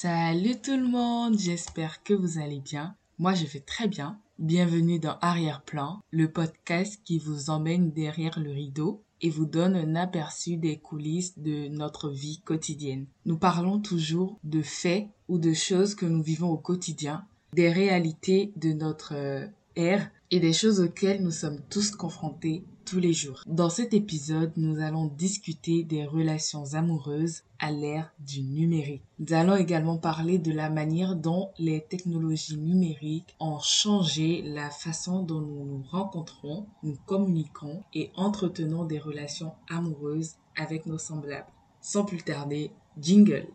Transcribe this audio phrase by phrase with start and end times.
[0.00, 2.94] Salut tout le monde, j'espère que vous allez bien.
[3.18, 4.16] Moi je vais très bien.
[4.38, 9.96] Bienvenue dans Arrière-plan, le podcast qui vous emmène derrière le rideau et vous donne un
[9.96, 13.06] aperçu des coulisses de notre vie quotidienne.
[13.26, 18.52] Nous parlons toujours de faits ou de choses que nous vivons au quotidien, des réalités
[18.54, 22.62] de notre euh, ère et des choses auxquelles nous sommes tous confrontés
[22.96, 23.42] les jours.
[23.46, 29.02] Dans cet épisode, nous allons discuter des relations amoureuses à l'ère du numérique.
[29.18, 35.22] Nous allons également parler de la manière dont les technologies numériques ont changé la façon
[35.22, 41.52] dont nous nous rencontrons, nous communiquons et entretenons des relations amoureuses avec nos semblables.
[41.80, 42.70] Sans plus tarder,
[43.00, 43.48] jingle.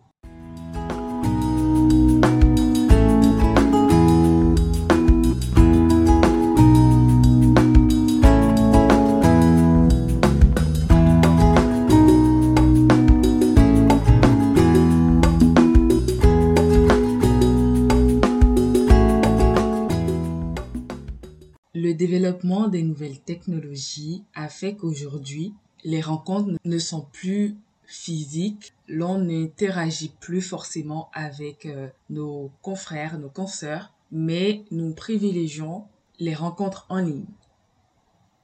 [22.33, 25.53] Développement des nouvelles technologies a fait qu'aujourd'hui,
[25.83, 33.29] les rencontres ne sont plus physiques, l'on n'interagit plus forcément avec euh, nos confrères, nos
[33.29, 35.83] consoeurs, mais nous privilégions
[36.19, 37.27] les rencontres en ligne.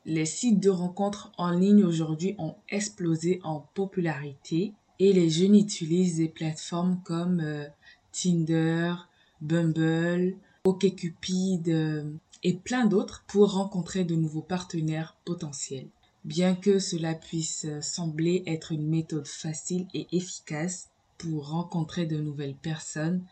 [0.06, 6.18] Les sites de rencontres en ligne aujourd'hui ont explosé en popularité et les jeunes utilisent
[6.18, 7.66] des plateformes comme euh,
[8.12, 8.94] Tinder,
[9.42, 12.04] Bumble, OkCupid, euh,
[12.44, 15.90] et plein d'autres pour rencontrer de nouveaux partenaires potentiels.
[16.26, 22.56] Bien que cela puisse sembler être une méthode facile et efficace pour rencontrer de nouvelles
[22.56, 23.26] personnes,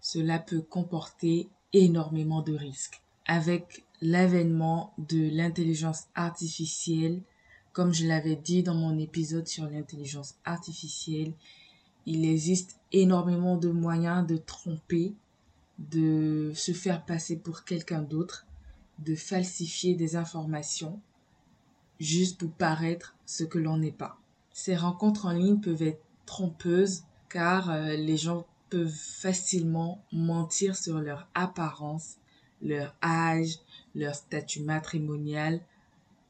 [0.00, 3.02] cela peut comporter énormément de risques.
[3.26, 7.22] Avec l'avènement de l'intelligence artificielle,
[7.72, 11.32] comme je l'avais dit dans mon épisode sur l'intelligence artificielle,
[12.06, 15.14] il existe énormément de moyens de tromper,
[15.78, 18.46] de se faire passer pour quelqu'un d'autre
[18.98, 21.00] de falsifier des informations
[22.00, 24.18] juste pour paraître ce que l'on n'est pas.
[24.52, 31.00] Ces rencontres en ligne peuvent être trompeuses car euh, les gens peuvent facilement mentir sur
[31.00, 32.16] leur apparence,
[32.62, 33.58] leur âge,
[33.94, 35.60] leur statut matrimonial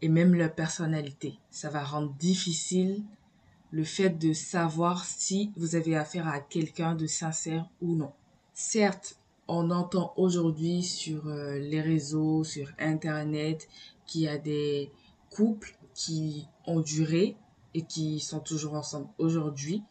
[0.02, 1.38] et même leur personnalité.
[1.50, 3.02] Ça va rendre difficile
[3.70, 8.12] le fait de savoir si vous avez affaire à quelqu'un de sincère ou non.
[8.52, 13.68] Certes, on entend aujourd'hui sur euh, les réseaux, sur Internet,
[14.06, 14.90] qu'il y a des
[15.30, 17.36] couples qui ont duré
[17.74, 19.82] et qui sont toujours ensemble aujourd'hui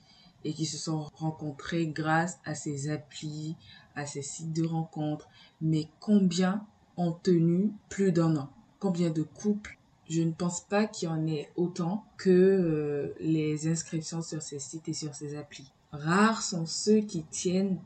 [0.43, 3.55] et qui se sont rencontrés grâce à ces applis,
[3.95, 5.29] à ces sites de rencontres.
[5.61, 6.65] Mais combien
[6.97, 8.49] ont tenu plus d'un an?
[8.79, 9.77] Combien de couples?
[10.09, 14.59] Je ne pense pas qu'il y en ait autant que euh, les inscriptions sur ces
[14.59, 15.71] sites et sur ces applis.
[15.91, 17.79] Rares sont ceux qui tiennent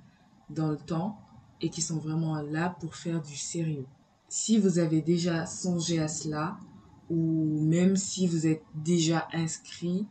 [0.49, 1.19] dans le temps
[1.61, 3.85] et qui sont vraiment là pour faire du sérieux.
[4.29, 6.57] Si vous avez déjà songé à cela,
[7.09, 10.05] ou même si vous êtes déjà inscrit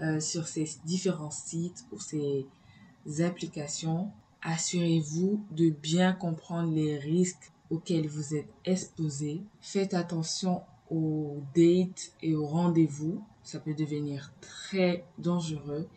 [0.00, 2.46] euh, sur ces différents sites ou ces
[3.20, 4.10] applications,
[4.42, 9.42] assurez-vous de bien comprendre les risques auxquels vous êtes exposé.
[9.60, 13.24] Faites attention aux dates et aux rendez-vous.
[13.42, 15.88] Ça peut devenir très dangereux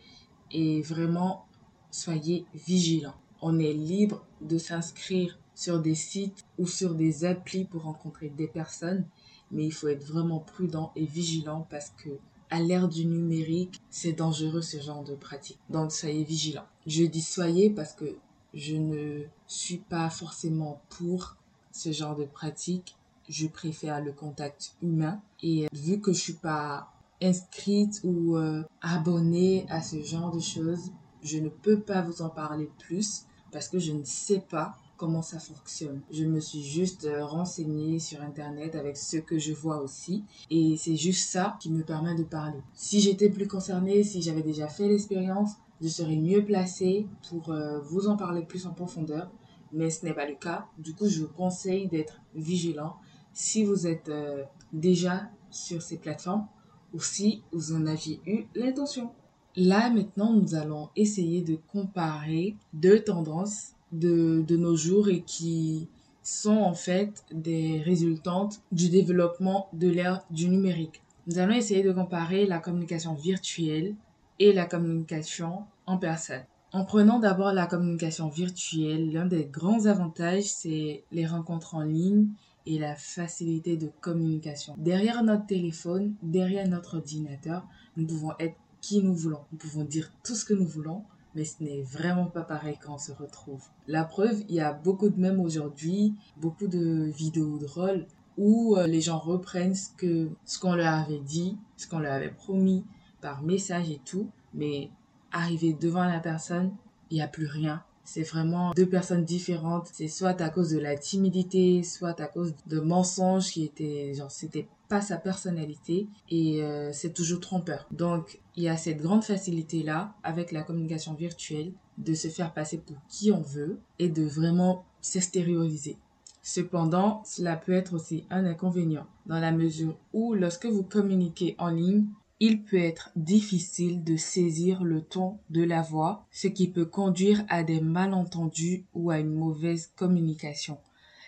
[0.50, 1.46] et vraiment
[1.90, 7.82] soyez vigilants on est libre de s'inscrire sur des sites ou sur des applis pour
[7.82, 9.04] rencontrer des personnes,
[9.50, 12.10] mais il faut être vraiment prudent et vigilant parce que
[12.50, 15.58] à l'ère du numérique, c'est dangereux ce genre de pratique.
[15.70, 16.66] Donc soyez vigilant.
[16.86, 18.16] Je dis soyez parce que
[18.54, 21.36] je ne suis pas forcément pour
[21.72, 22.96] ce genre de pratique.
[23.28, 26.92] Je préfère le contact humain et vu que je suis pas
[27.22, 30.90] inscrite ou euh, abonnée à ce genre de choses,
[31.22, 35.22] je ne peux pas vous en parler plus parce que je ne sais pas comment
[35.22, 36.00] ça fonctionne.
[36.10, 40.24] Je me suis juste euh, renseignée sur Internet avec ce que je vois aussi.
[40.50, 42.60] Et c'est juste ça qui me permet de parler.
[42.72, 47.80] Si j'étais plus concernée, si j'avais déjà fait l'expérience, je serais mieux placée pour euh,
[47.80, 49.30] vous en parler plus en profondeur.
[49.72, 50.66] Mais ce n'est pas le cas.
[50.78, 52.96] Du coup, je vous conseille d'être vigilant
[53.32, 56.46] si vous êtes euh, déjà sur ces plateformes
[56.92, 59.10] ou si vous en aviez eu l'intention.
[59.56, 65.88] Là, maintenant, nous allons essayer de comparer deux tendances de, de nos jours et qui
[66.22, 71.02] sont en fait des résultantes du développement de l'ère du numérique.
[71.26, 73.94] Nous allons essayer de comparer la communication virtuelle
[74.38, 76.44] et la communication en personne.
[76.72, 82.28] En prenant d'abord la communication virtuelle, l'un des grands avantages, c'est les rencontres en ligne
[82.64, 84.74] et la facilité de communication.
[84.78, 87.66] Derrière notre téléphone, derrière notre ordinateur,
[87.96, 89.40] nous pouvons être qui nous voulons.
[89.52, 92.94] Nous pouvons dire tout ce que nous voulons mais ce n'est vraiment pas pareil quand
[92.94, 93.62] on se retrouve.
[93.86, 98.06] La preuve, il y a beaucoup de mèmes aujourd'hui, beaucoup de vidéos drôles
[98.38, 102.12] où euh, les gens reprennent ce que ce qu'on leur avait dit, ce qu'on leur
[102.12, 102.84] avait promis
[103.20, 104.90] par message et tout, mais
[105.32, 106.72] arrivé devant la personne,
[107.10, 107.82] il n'y a plus rien.
[108.04, 109.88] C'est vraiment deux personnes différentes.
[109.92, 114.30] C'est soit à cause de la timidité, soit à cause de mensonges qui étaient, genre,
[114.30, 117.86] c'était pas sa personnalité et euh, c'est toujours trompeur.
[117.92, 122.52] Donc, il y a cette grande facilité là avec la communication virtuelle de se faire
[122.52, 125.96] passer pour qui on veut et de vraiment s'extérioriser.
[126.42, 131.70] Cependant, cela peut être aussi un inconvénient, dans la mesure où lorsque vous communiquez en
[131.70, 132.04] ligne,
[132.38, 137.46] il peut être difficile de saisir le ton de la voix, ce qui peut conduire
[137.48, 140.76] à des malentendus ou à une mauvaise communication.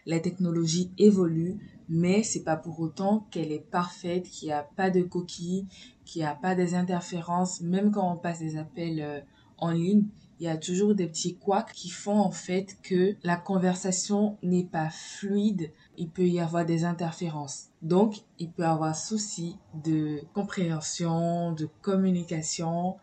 [0.06, 1.58] La technologie évolue,
[1.88, 5.66] mais c'est pas pour autant qu'elle est parfaite, qu'il n'y a pas de coquilles,
[6.04, 9.20] qu'il n'y a pas des interférences, même quand on passe des appels euh,
[9.58, 10.04] en ligne
[10.40, 14.64] il y a toujours des petits couacs qui font en fait que la conversation n'est
[14.64, 15.70] pas fluide.
[15.96, 17.68] Il peut y avoir des interférences.
[17.82, 22.96] Donc, il peut y avoir souci de compréhension, de communication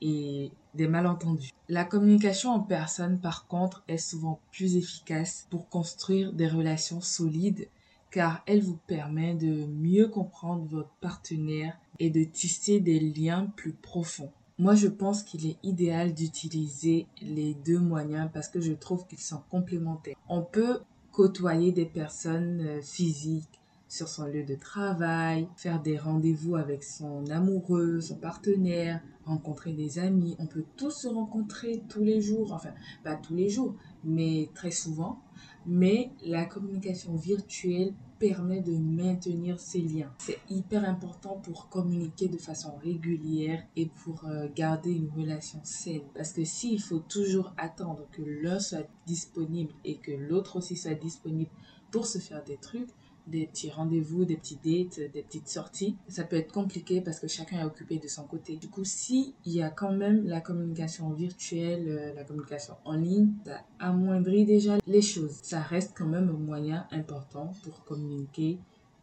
[0.00, 0.50] et
[0.86, 1.50] malentendus.
[1.68, 7.68] La communication en personne, par contre, est souvent plus efficace pour construire des relations solides
[8.10, 13.72] car elle vous permet de mieux comprendre votre partenaire et de tisser des liens plus
[13.72, 14.30] profonds.
[14.58, 19.20] Moi, je pense qu'il est idéal d'utiliser les deux moyens parce que je trouve qu'ils
[19.20, 20.16] sont complémentaires.
[20.28, 20.80] On peut
[21.12, 23.57] côtoyer des personnes euh, physiques
[23.88, 29.98] sur son lieu de travail, faire des rendez-vous avec son amoureux, son partenaire, rencontrer des
[29.98, 30.36] amis.
[30.38, 32.70] On peut tous se rencontrer tous les jours, enfin
[33.02, 33.74] pas tous les jours,
[34.04, 35.20] mais très souvent.
[35.66, 40.12] Mais la communication virtuelle permet de maintenir ces liens.
[40.18, 46.02] C'est hyper important pour communiquer de façon régulière et pour euh, garder une relation saine.
[46.14, 50.94] Parce que s'il faut toujours attendre que l'un soit disponible et que l'autre aussi soit
[50.94, 51.50] disponible
[51.90, 52.90] pour se faire des trucs,
[53.28, 55.96] des petits rendez-vous, des petits dates, des petites sorties.
[56.08, 58.56] Ça peut être compliqué parce que chacun est occupé de son côté.
[58.56, 62.94] Du coup, si il y a quand même la communication virtuelle, euh, la communication en
[62.94, 65.38] ligne, ça amoindrit déjà les choses.
[65.42, 68.58] Ça reste quand même un moyen important pour communiquer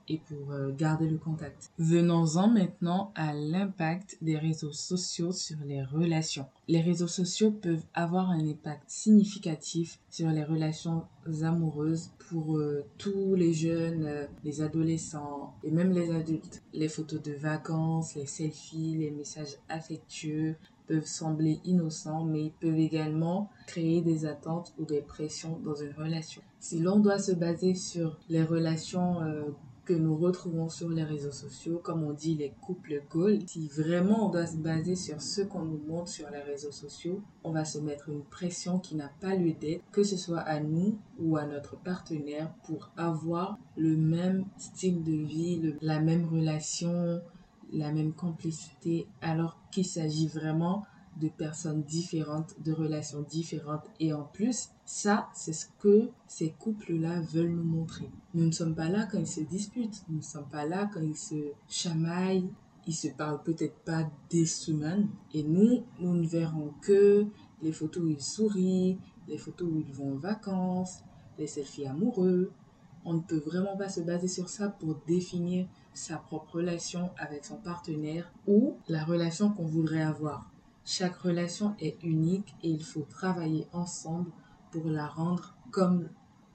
[0.08, 1.72] et pour euh, garder le contact.
[1.78, 6.46] Venons-en maintenant à l'impact des réseaux sociaux sur les relations.
[6.68, 11.04] Les réseaux sociaux peuvent avoir un impact significatif sur les relations
[11.44, 16.64] amoureuses pour euh, tous les jeunes, euh, les adolescents et même les adultes.
[16.74, 20.56] Les photos de vacances, les selfies, les messages affectueux
[20.88, 25.94] peuvent sembler innocents, mais ils peuvent également créer des attentes ou des pressions dans une
[25.94, 26.44] relation.
[26.60, 29.22] Si l'on doit se baser sur les relations
[29.86, 34.28] que nous retrouvons sur les réseaux sociaux, comme on dit les couples gold, si vraiment
[34.28, 37.66] on doit se baser sur ce qu'on nous montre sur les réseaux sociaux, on va
[37.66, 41.38] se mettre une pression qui n'a pas lieu d'être, que ce soit à nous ou
[41.38, 47.22] à notre partenaire, pour avoir le même style de vie, la même relation,
[47.72, 50.84] la même complicité, alors qu'il s'agit vraiment
[51.22, 53.86] de personnes différentes, de relations différentes.
[54.00, 58.10] Et en plus, ça, c'est ce que ces couples-là veulent nous montrer.
[58.34, 61.02] Nous ne sommes pas là quand ils se disputent, nous ne sommes pas là quand
[61.02, 62.50] ils se chamaillent,
[62.88, 65.10] ils se parlent peut-être pas des semaines.
[65.34, 67.26] Et nous, nous ne verrons que
[67.62, 71.00] les photos où ils sourient, les photos où ils vont en vacances,
[71.38, 72.52] les selfies amoureux.
[73.04, 77.46] On ne peut vraiment pas se baser sur ça pour définir sa propre relation avec
[77.46, 80.52] son partenaire ou la relation qu'on voudrait avoir.
[80.88, 84.30] Chaque relation est unique et il faut travailler ensemble
[84.72, 86.10] pour la rendre comme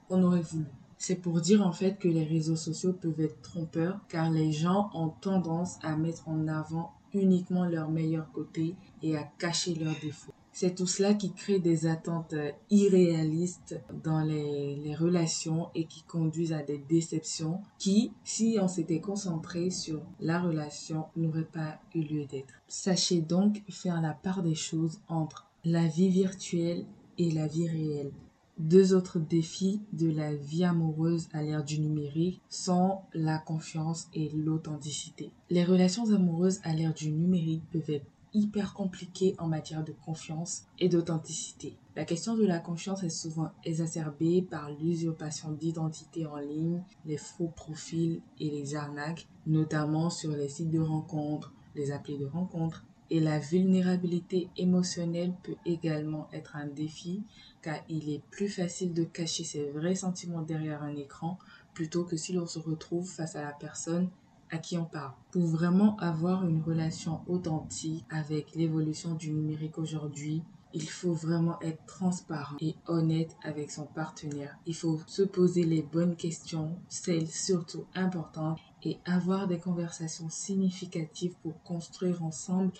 [0.09, 0.67] on aurait voulu.
[0.97, 4.89] C'est pour dire en fait que les réseaux sociaux peuvent être trompeurs car les gens
[4.93, 10.33] ont tendance à mettre en avant uniquement leur meilleur côté et à cacher leurs défauts.
[10.53, 16.03] C'est tout cela qui crée des attentes euh, irréalistes dans les, les, relations et qui
[16.03, 22.01] conduisent à des déceptions qui, si on s'était concentré sur la relation, n'auraient pas eu
[22.01, 22.53] lieu d'être.
[22.67, 26.85] Sachez donc faire la part des choses entre la vie virtuelle
[27.17, 28.11] et la vie réelle.
[28.57, 34.29] Deux autres défis de la vie amoureuse à l'ère du numérique sont la confiance et
[34.35, 35.31] l'authenticité.
[35.49, 40.63] Les relations amoureuses à l'ère du numérique peuvent être hyper compliqué en matière de confiance
[40.79, 41.75] et d'authenticité.
[41.95, 47.51] La question de la confiance est souvent exacerbée par l'usurpation d'identité en ligne, les faux
[47.55, 52.85] profils et les arnaques, notamment sur les sites de rencontres, les applis de rencontres.
[53.09, 57.23] Et la vulnérabilité émotionnelle peut également être un défi
[57.61, 61.37] car il est plus facile de cacher ses vrais sentiments derrière un écran
[61.73, 64.09] plutôt que si l'on se retrouve face à la personne
[64.51, 65.13] à qui on parle.
[65.31, 70.43] Pour vraiment avoir une relation authentique avec l'évolution du numérique aujourd'hui,
[70.73, 74.57] il faut vraiment être transparent et honnête avec son partenaire.
[74.65, 81.35] Il faut se poser les bonnes questions, celles surtout importantes, et avoir des conversations significatives
[81.43, 82.71] pour construire ensemble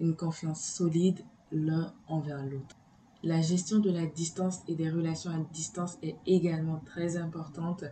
[0.00, 1.20] une confiance solide
[1.52, 2.76] l'un envers l'autre.
[3.22, 7.84] La gestion de la distance et des relations à distance est également très importante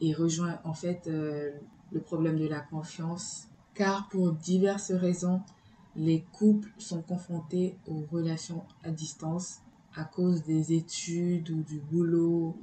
[0.00, 1.50] et rejoint en fait euh,
[1.92, 5.40] le problème de la confiance car pour diverses raisons,
[5.96, 9.60] les couples sont confrontés aux relations à distance
[9.96, 12.56] à cause des études ou du boulot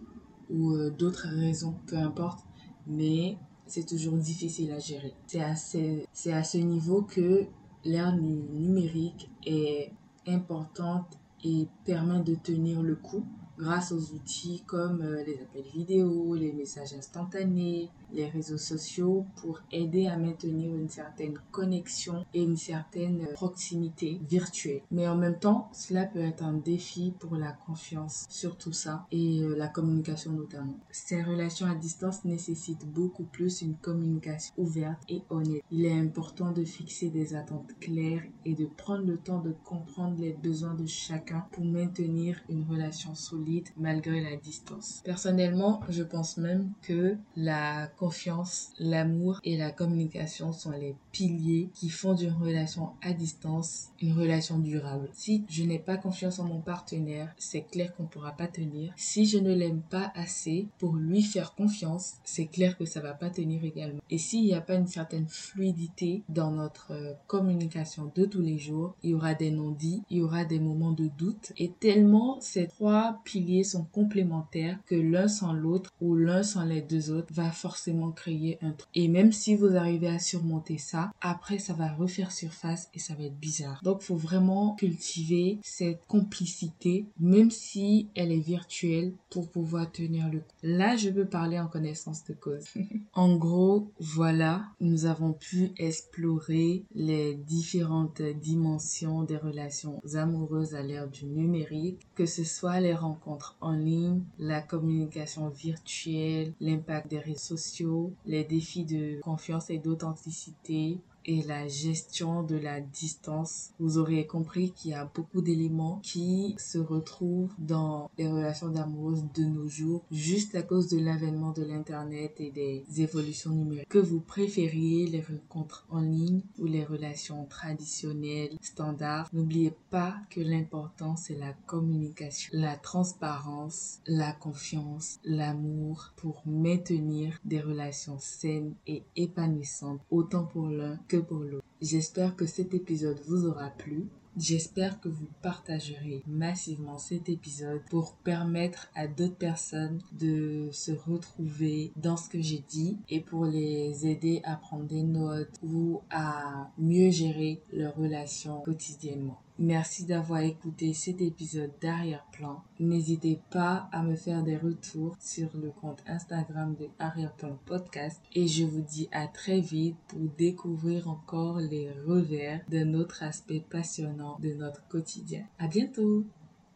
[0.50, 2.46] ou euh, d'autres raisons, peu importe,
[2.86, 5.13] mais c'est toujours difficile à gérer.
[5.25, 7.46] C'est à, c'est à ce niveau que
[7.84, 9.91] l'ère numérique est
[10.25, 13.25] importante et permet de tenir le coup
[13.57, 19.61] grâce aux outils comme euh, les appels vidéo, les messages instantanés, les réseaux sociaux pour
[19.71, 24.81] aider à maintenir une certaine connexion et une certaine proximité virtuelle.
[24.91, 29.05] Mais en même temps, cela peut être un défi pour la confiance sur tout ça
[29.11, 30.77] et euh, la communication notamment.
[30.91, 35.63] Ces relations à distance nécessitent beaucoup plus une communication ouverte et honnête.
[35.71, 40.19] Il est important de fixer des attentes claires et de prendre le temps de comprendre
[40.19, 43.46] les besoins de chacun pour maintenir une relation solide
[43.77, 45.01] malgré la distance.
[45.03, 51.89] Personnellement, je pense même que la confiance, l'amour et la communication sont les piliers qui
[51.89, 55.09] font d'une relation à distance une relation durable.
[55.13, 58.93] Si je n'ai pas confiance en mon partenaire, c'est clair qu'on ne pourra pas tenir.
[58.95, 63.13] Si je ne l'aime pas assez pour lui faire confiance, c'est clair que ça va
[63.13, 64.01] pas tenir également.
[64.09, 68.57] Et s'il n'y a pas une certaine fluidité dans notre euh, communication de tous les
[68.57, 71.53] jours, il y aura des non-dits, il y aura des moments de doute.
[71.57, 76.82] Et tellement ces trois piliers sont complémentaires que l'un sans l'autre ou l'un sans les
[76.82, 78.89] deux autres va forcément créer un truc.
[78.96, 83.13] Et même si vous arrivez à surmonter ça, après ça va refaire surface et ça
[83.15, 83.79] va être bizarre.
[83.84, 90.39] Donc faut vraiment cultiver cette complicité, même si elle est virtuelle, pour pouvoir tenir le
[90.39, 90.46] coup.
[90.63, 92.65] Là, je peux parler en connaissance de cause.
[93.13, 101.08] en gros, voilà, nous avons pu explorer les différentes dimensions des relations amoureuses à l'ère
[101.08, 103.26] du numérique, que ce soit les rencontres
[103.62, 111.00] en ligne, la communication virtuelle, l'impact des réseaux sociaux, les défis de confiance et d'authenticité,
[111.27, 116.55] et la gestion de la distance, vous aurez compris qu'il y a beaucoup d'éléments qui
[116.57, 121.63] se retrouvent dans les relations d'amour de nos jours juste à cause de l'avènement de
[121.63, 123.89] l'internet et des évolutions numériques.
[123.89, 130.39] Que vous préfériez les rencontres en ligne ou les relations traditionnelles standards, n'oubliez pas que
[130.39, 139.03] l'important c'est la communication, la transparence, la confiance, l'amour pour maintenir des relations saines et
[139.15, 141.63] épanouissantes autant pour l'un pour l'autre.
[141.81, 144.07] J'espère que cet épisode vous aura plu.
[144.38, 151.91] J'espère que vous partagerez massivement cet épisode pour permettre à d'autres personnes de se retrouver
[151.95, 156.69] dans ce que j'ai dit et pour les aider à prendre des notes ou à
[156.77, 159.41] mieux gérer leurs relations quotidiennement.
[159.59, 162.61] Merci d'avoir écouté cet épisode d'Arrière-Plan.
[162.79, 168.47] N'hésitez pas à me faire des retours sur le compte Instagram de Arrière-Plan Podcast et
[168.47, 174.37] je vous dis à très vite pour découvrir encore les revers d'un autre aspect passionnant
[174.39, 175.45] de notre quotidien.
[175.57, 176.23] À bientôt!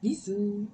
[0.02, 0.68] Bisous